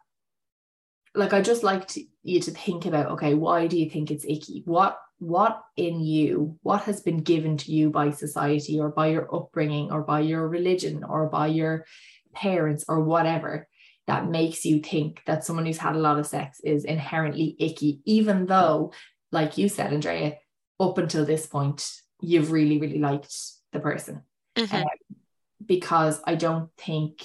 [1.16, 4.26] like I just like to, you to think about okay why do you think it's
[4.36, 9.08] icky what what in you what has been given to you by society or by
[9.08, 11.86] your upbringing or by your religion or by your
[12.34, 13.68] parents or whatever
[14.08, 18.02] that makes you think that someone who's had a lot of sex is inherently icky
[18.06, 18.92] even though
[19.34, 20.36] like you said Andrea
[20.80, 21.90] up until this point,
[22.22, 23.36] you've really, really liked
[23.74, 24.24] the person.
[24.56, 24.74] Mhm.
[24.74, 25.18] Um,
[25.66, 27.24] because I don't think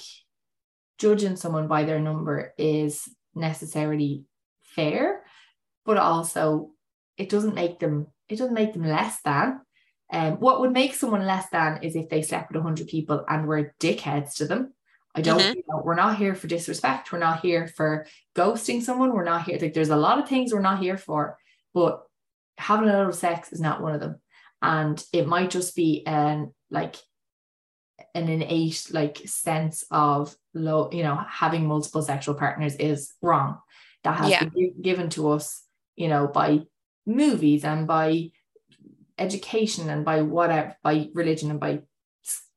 [0.97, 4.25] judging someone by their number is necessarily
[4.61, 5.23] fair,
[5.85, 6.71] but also
[7.17, 9.61] it doesn't make them it doesn't make them less than.
[10.11, 13.47] Um, what would make someone less than is if they slept with 100 people and
[13.47, 14.73] were dickheads to them.
[15.19, 15.55] I don't, Mhm.
[15.55, 17.11] you know, we're not here for disrespect.
[17.11, 19.13] We're not here for ghosting someone.
[19.13, 19.59] We're not here.
[19.61, 21.37] Like, there's a lot of things we're not here for,
[21.73, 22.03] but
[22.57, 24.21] having a lot of sex is not one of them.
[24.61, 26.95] And it might just be an like
[28.15, 33.59] an innate like sense of low, you know, having multiple sexual partners is wrong.
[34.03, 34.43] That has Yeah.
[34.45, 35.63] been given to us,
[35.95, 36.61] you know, by
[37.05, 38.31] movies and by
[39.17, 41.81] education and by whatever, by religion and by,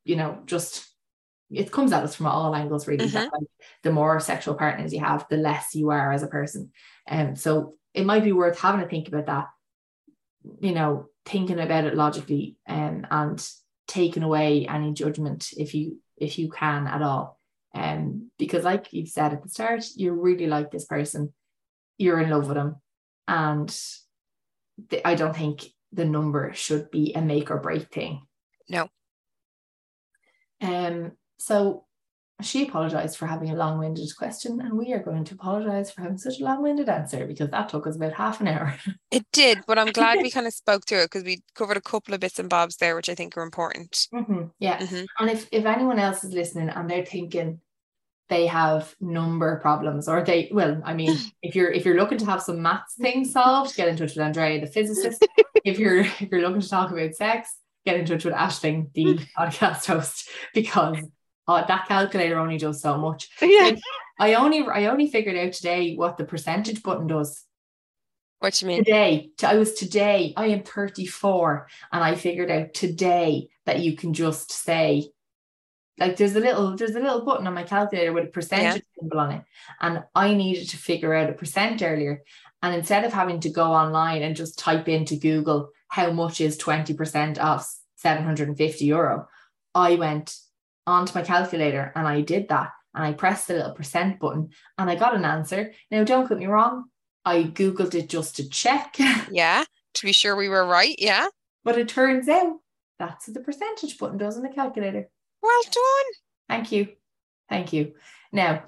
[0.05, 0.92] you know, just
[1.53, 3.07] it comes at us from all angles really.
[3.07, 3.49] that, like,
[3.83, 6.73] the more sexual partners you have, the less you are as a person.
[7.07, 9.49] And um, so it might be worth having to think about that,
[10.61, 13.49] you know, thinking about it logically um, and
[13.87, 17.39] taking away any judgment if you if you can at all.
[17.75, 21.33] Um, because like you've said at the start, you really like this person,
[21.99, 22.77] you're in love with them,
[23.27, 23.75] and
[25.05, 28.23] I don't think the number should be a make or break thing.
[28.69, 28.89] No.
[30.61, 31.13] Um.
[31.43, 31.85] So
[32.41, 36.19] she apologized for having a long-winded question, and we are going to apologize for having
[36.19, 38.77] such a long-winded answer because that took us about half an hour.
[39.11, 41.83] It did, but I'm glad we kind of spoke through it because we covered a
[41.83, 44.09] couple of bits and bobs there, which I think are important.
[44.13, 44.79] Mhm, Yeah.
[44.79, 45.07] Mhm.
[45.19, 47.61] And if, if anyone else is listening and they're thinking
[48.29, 52.25] they have number problems or they well, I mean, if you're if you're looking to
[52.27, 55.27] have some maths things solved, get in touch with Andrea, the physicist.
[55.65, 57.51] if you're if you're looking to talk about sex,
[57.85, 60.97] get in touch with Ashling, the podcast host, because
[61.49, 63.29] uh, that calculator only does so much.
[63.43, 63.77] Yeah.
[64.19, 67.45] I only I only figured out today what the percentage button does.
[68.39, 68.85] What you mean?
[68.85, 74.15] Today, I was today, I am 34, and I figured out today that you can
[74.15, 75.11] just say,
[75.99, 79.19] like there's a little there's a little button on my calculator with a percentage symbol
[79.19, 79.43] on it.
[79.81, 82.23] And I needed to figure out a percent earlier.
[82.63, 86.59] And instead of having to go online and just type into Google how much is
[86.59, 89.29] 20% off 750 euro,
[89.75, 90.37] I went
[90.87, 92.71] onto my calculator and I did that.
[92.95, 95.73] And I pressed the little percent button and I got an answer.
[95.91, 96.85] Now, don't get me wrong,
[97.25, 98.97] I Googled it just to check,
[99.31, 99.65] Yeah.
[99.95, 100.97] To be sure we were right.
[100.99, 101.29] Yeah.
[101.65, 102.57] but it turns out
[102.99, 105.09] that's what the percentage button does on the calculator.
[105.43, 106.13] Well done.
[106.49, 106.89] Thank you.
[107.49, 107.95] Thank you.
[108.33, 108.65] Now,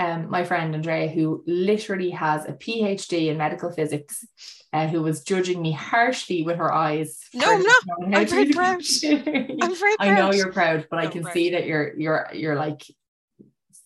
[0.00, 4.26] um, my friend Andrea, who literally has a PhD in medical physics,
[4.72, 7.18] uh, who was judging me harshly with her eyes.
[7.34, 7.98] No, no, I'm not not.
[8.00, 8.80] knowing I'm very proud.
[9.62, 11.34] I'm very I know you're proud, but I I'm can proud.
[11.34, 12.82] see that you're you're you're like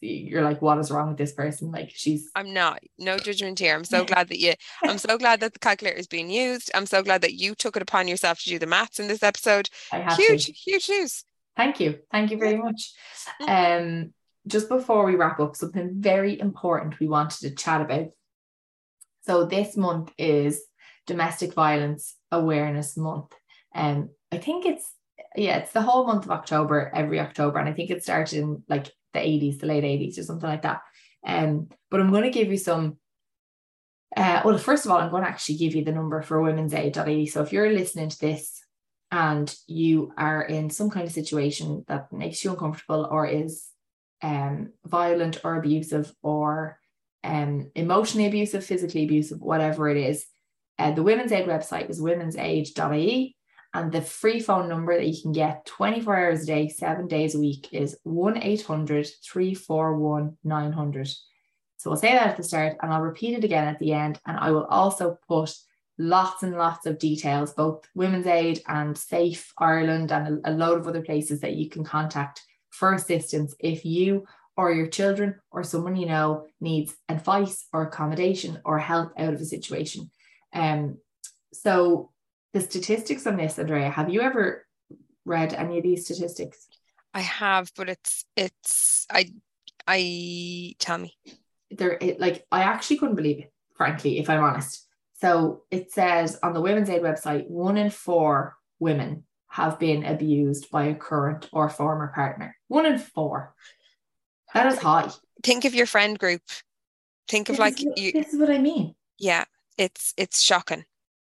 [0.00, 1.70] you're like, what is wrong with this person?
[1.72, 2.80] Like she's I'm not.
[2.98, 3.74] No judgment here.
[3.74, 4.52] I'm so glad that you
[4.84, 6.70] I'm so glad that the calculator is being used.
[6.74, 9.22] I'm so glad that you took it upon yourself to do the maths in this
[9.22, 9.68] episode.
[9.90, 10.52] I Huge, to.
[10.52, 11.24] huge news.
[11.56, 12.00] Thank you.
[12.12, 12.92] Thank you very much.
[13.40, 13.48] Mhm.
[13.48, 14.14] Um,
[14.46, 18.08] just before we wrap up, something very important we wanted to chat about.
[19.22, 20.62] So this month is
[21.06, 23.32] Domestic Violence Awareness Month.
[23.74, 24.90] Um, I think it's
[25.36, 28.62] yeah, it's the whole month of October, every October, and I think it started in
[28.68, 30.80] like the 80s, the late 80s or something like that.
[31.26, 32.98] Um, but I'm going to give you some
[34.16, 36.72] uh, well, first of all, I'm going to actually give you the number for women's
[36.72, 37.26] aid.ie.
[37.26, 38.62] So if you're listening to this
[39.10, 43.66] and you are in some kind of situation that makes you uncomfortable or is
[44.24, 46.78] um, violent or abusive or
[47.22, 50.24] um, emotionally abusive, physically abusive, whatever it is,
[50.78, 53.36] uh, the Women's Aid website is womensaid.ie.
[53.74, 57.34] And the free phone number that you can get 24 hours a day, seven days
[57.34, 61.08] a week is 1 800 341 900.
[61.76, 64.20] So I'll say that at the start and I'll repeat it again at the end.
[64.26, 65.54] And I will also put
[65.98, 70.78] lots and lots of details, both Women's Aid and Safe Ireland and a, a load
[70.78, 72.42] of other places that you can contact
[72.74, 74.24] for assistance if you
[74.56, 79.40] or your children or someone you know needs advice or accommodation or help out of
[79.40, 80.10] a situation.
[80.52, 80.98] Um,
[81.52, 82.10] so
[82.52, 84.66] the statistics on this, Andrea, have you ever
[85.24, 86.66] read any of these statistics?
[87.12, 89.32] I have, but it's it's I
[89.86, 91.14] I tell me.
[91.70, 94.86] there it, like I actually couldn't believe it, frankly, if I'm honest.
[95.20, 100.68] So it says on the Women's Aid website, one in four women have been abused
[100.72, 102.56] by a current or former partner.
[102.66, 103.54] One in four.
[104.52, 105.10] That is high.
[105.44, 106.42] Think of your friend group.
[107.28, 108.96] Think of This like what- you this is what I mean.
[109.16, 109.44] yeah,
[109.78, 110.84] it's it's shocking.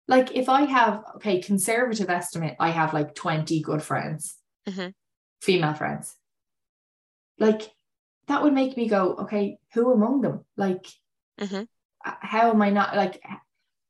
[0.09, 4.37] Like if I have okay, conservative estimate, I have like 20 good friends,
[4.67, 4.95] Mhm.
[5.41, 6.17] female friends.
[7.39, 7.71] Like
[8.27, 10.45] that would make me go, okay, who among them?
[10.57, 10.87] Like
[11.41, 11.69] Mhm.
[12.05, 13.23] uh, how am I not like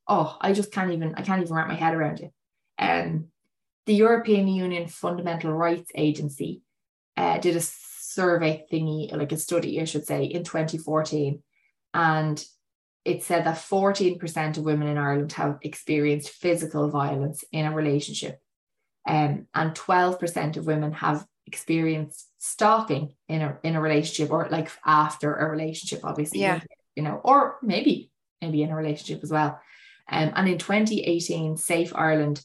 [0.07, 2.33] oh I just can't even I can't even wrap my head around it
[2.79, 3.33] Um,
[3.89, 6.61] the European Union Fundamental Rights Agency
[7.17, 11.43] uh, did a survey thingy, like a study, I should say, in 2014.
[11.95, 12.45] And
[13.07, 18.39] it said that 14% of women in Ireland have experienced physical violence in a relationship.
[19.09, 24.71] Um, and 12% of women have experienced stalking in a in a relationship or like
[24.85, 26.41] after a relationship, obviously.
[26.41, 26.61] Yeah.
[26.95, 28.11] You know, or maybe,
[28.43, 29.59] maybe in a relationship as well.
[30.11, 32.45] Um, and in 2018, Safe Ireland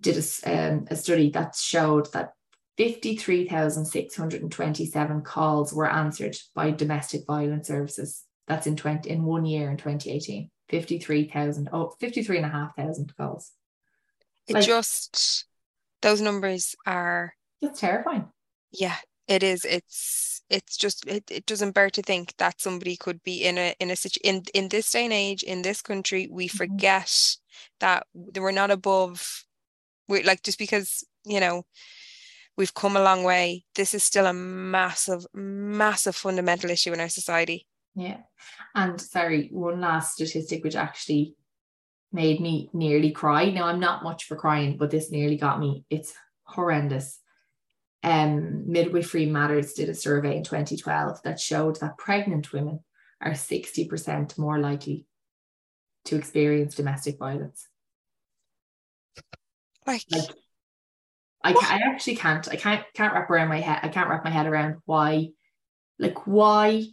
[0.00, 2.32] did a, um, a study that showed that
[2.76, 8.24] 53,627 calls were answered by domestic violence services.
[8.46, 10.50] That's in 20 in one year in 2018.
[10.68, 13.52] 53,000, oh, 53,500 calls.
[14.46, 15.46] It Like- just
[16.02, 18.28] those numbers are That's terrifying.
[18.70, 18.96] yeah,
[19.26, 19.64] it is.
[19.64, 23.74] It's it's just it, it doesn't bear to think that somebody could be in a
[23.80, 27.36] in a situ in in this day and age in this country we forget
[27.80, 29.44] that we're not above
[30.08, 31.64] we like just because you know
[32.56, 37.08] we've come a long way this is still a massive massive fundamental issue in our
[37.08, 37.66] society
[37.98, 38.18] Yeah.
[38.76, 41.34] And sorry, one last statistic which actually
[42.12, 43.50] made me nearly cry.
[43.50, 45.84] Now I'm not much for crying, but this nearly got me.
[45.90, 47.18] It's horrendous.
[48.04, 52.80] Um, Midwifery Matters did a survey in 2012 that showed that pregnant women
[53.20, 55.06] are 60% more likely
[56.04, 57.66] to experience domestic violence.
[59.88, 60.30] Like Like
[61.44, 62.48] I, ca- I actually can't.
[62.48, 63.80] I can't can't wrap around my head.
[63.82, 65.28] I can't wrap my head around why,
[65.98, 66.84] like why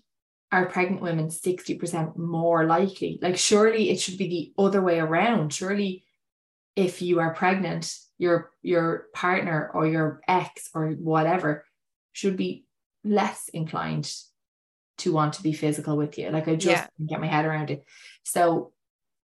[0.51, 3.19] are pregnant women sixty percent more likely?
[3.21, 5.51] Like surely it should be the other way around.
[5.53, 6.03] Surely,
[6.75, 11.65] if you are pregnant, your your partner or your ex or whatever
[12.13, 12.65] should be
[13.03, 14.11] less inclined
[14.99, 16.29] to want to be physical with you.
[16.29, 16.87] Like I just Yeah.
[16.97, 17.83] can't get my head around it.
[18.23, 18.71] So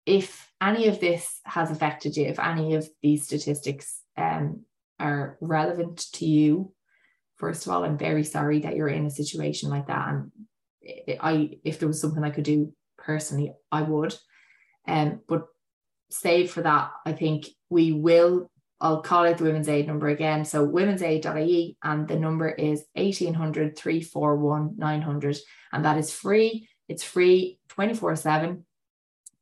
[0.06, 4.62] if any of this has affected you, if any of these statistics um,
[4.99, 6.72] are relevant to you,
[7.36, 10.08] first of all, I'm very sorry that you're in a situation like that.
[10.10, 10.32] And
[11.20, 14.16] I, if there was something I could do personally, I would.
[14.88, 15.47] Um, but
[16.10, 18.49] save for that, I think we will.
[18.82, 20.45] I'll call out the Women's Aid number again.
[20.45, 25.38] So Women's womensaid.ie and the number is 1800 341 900
[25.72, 26.68] and that is free.
[26.88, 28.66] It's free 24 7.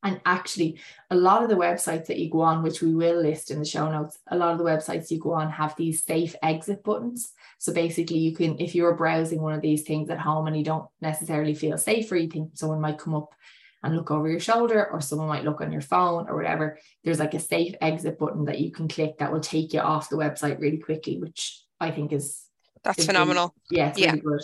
[0.03, 0.79] And actually,
[1.09, 3.65] a lot of the websites that you go on, which we will list in the
[3.65, 7.31] show notes, a lot of the websites you go on have these safe exit buttons.
[7.57, 10.63] So basically, you can, if you're browsing one of these things at home and you
[10.65, 13.33] don't necessarily feel safe, or you think someone might come up
[13.81, 17.19] and look over your shoulder, or someone might look on your phone or whatever, there's
[17.19, 20.17] like a safe exit button that you can click that will take you off the
[20.17, 22.43] website really quickly, which I think is
[22.83, 24.11] that's is really- phenomenal yeah, it's Yeah.
[24.11, 24.41] really good.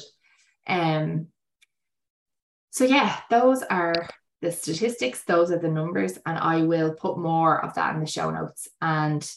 [0.67, 1.27] Um,
[2.69, 3.93] so yeah, those are
[4.41, 8.07] the statistics, those are the numbers, and I will put more of that in the
[8.07, 8.67] show notes.
[8.81, 9.29] And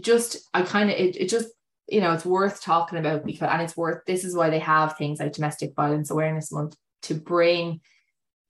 [0.00, 1.48] just, I kind of, it, it just,
[1.88, 4.96] you know, it's worth talking about because, and it's worth, this is why they have
[4.96, 7.80] things like Domestic Violence Awareness Month to bring,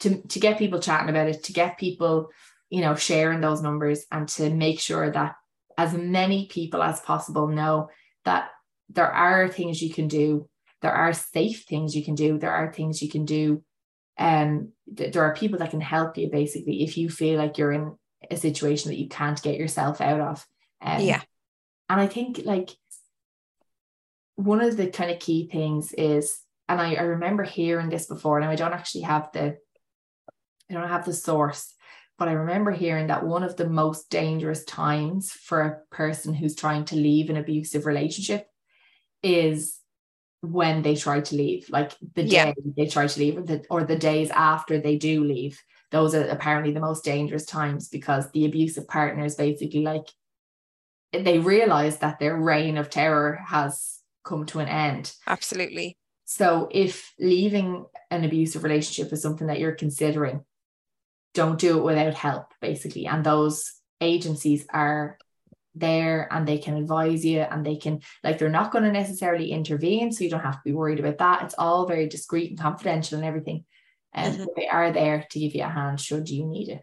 [0.00, 2.30] to, to get people chatting about it, to get people,
[2.70, 5.34] you know, sharing those numbers and to make sure that
[5.76, 7.88] as many people as possible know
[8.24, 8.50] that
[8.88, 10.48] there are things you can do
[10.82, 13.62] there are safe things you can do there are things you can do
[14.18, 17.72] um th- there are people that can help you basically if you feel like you're
[17.72, 17.96] in
[18.30, 20.46] a situation that you can't get yourself out of
[20.80, 21.20] um, Yeah.
[21.88, 22.70] and i think like
[24.36, 26.38] one of the kind of key things is
[26.68, 29.56] and I, I remember hearing this before and i don't actually have the
[30.70, 31.74] i don't have the source
[32.18, 36.54] but i remember hearing that one of the most dangerous times for a person who's
[36.56, 38.46] trying to leave an abusive relationship
[39.22, 39.78] is
[40.40, 42.46] when they try to leave, like the Yeah.
[42.46, 45.60] day they try to leave, or the, or the days after they do leave.
[45.90, 50.06] Those are apparently the most dangerous times because the abusive partner is basically like
[51.12, 55.14] they realize that their reign of terror has come to an end.
[55.26, 60.44] absolutely So if leaving an abusive relationship is something that you're considering,
[61.34, 63.06] don't do it without help, basically.
[63.06, 65.18] And those agencies are
[65.76, 69.50] there and they can advise you and they can like they're not going to necessarily
[69.52, 72.60] intervene so you don't have to be worried about that it's all very discreet and
[72.60, 73.64] confidential and everything
[74.14, 74.46] and Mhm.
[74.56, 76.82] they are there to give you a hand should you need it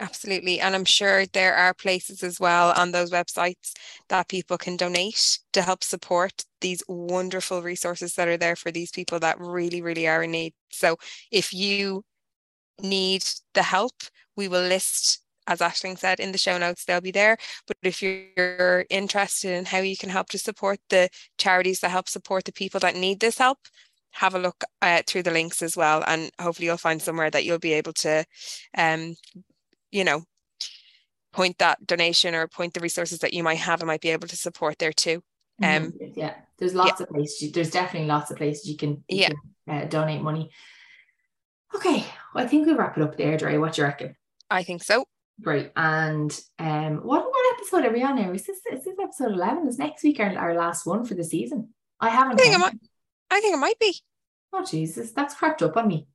[0.00, 0.60] Absolutely.
[0.60, 3.72] And I'm sure there are places as well on those websites
[4.08, 8.92] that people can donate to help support these wonderful resources that are there for these
[8.92, 10.54] people that really, really are in need.
[10.70, 10.98] So
[11.32, 12.04] if you
[12.80, 13.24] need
[13.54, 13.94] the help,
[14.36, 17.36] we will list, as Ashling said, in the show notes, they'll be there.
[17.66, 22.08] But if you're interested in how you can help to support the charities that help
[22.08, 23.58] support the people that need this help,
[24.12, 26.04] have a look uh, through the links as well.
[26.06, 28.24] And hopefully you'll find somewhere that you'll be able to
[28.76, 29.16] um,
[29.90, 30.22] you know,
[31.32, 34.28] point that donation or point the resources that you might have and might be able
[34.28, 35.22] to support there too.
[35.62, 36.12] Um, Mhm.
[36.14, 37.40] yeah, there's lots of places.
[37.42, 39.28] you- There's definitely lots of places you can, you Yeah.
[39.28, 39.38] can
[39.68, 40.50] uh, donate money.
[41.74, 43.56] Okay, well, I think we'll wrap it up there, Dre.
[43.56, 44.16] What do you reckon?
[44.50, 45.07] I think so.
[45.40, 45.70] Great.
[45.76, 48.32] And um, what what episode are we on now?
[48.32, 49.68] Is this is this episode eleven?
[49.68, 51.68] Is next week our, our last one for the season?
[52.00, 52.40] I haven't.
[52.40, 52.80] I think it counted.
[53.30, 53.94] I think it might be.
[54.52, 56.06] Oh Jesus, that's crept up on me.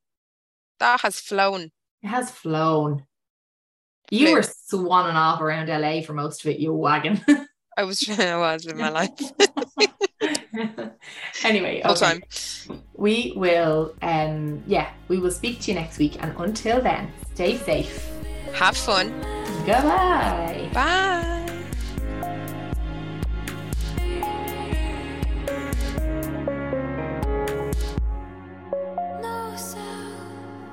[0.80, 1.72] That has flown.
[2.02, 3.06] It has flown.
[4.12, 4.36] You Flew.
[4.36, 7.22] were swanning off around LA for most of it, you wagon.
[7.78, 9.10] I was I was in my life
[11.44, 12.20] anyway, all okay.
[12.20, 12.22] time.
[12.94, 16.22] we will um yeah, we will speak to you next week.
[16.22, 18.13] And until then, stay safe.
[18.54, 19.10] Have fun.
[19.66, 20.70] Goodbye.
[20.74, 21.30] Bye.
[29.22, 30.72] No sound,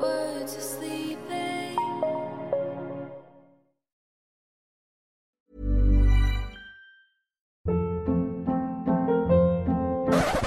[0.00, 1.76] words are sleeping.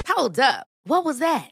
[0.08, 0.66] Hold up.
[0.84, 1.51] What was that?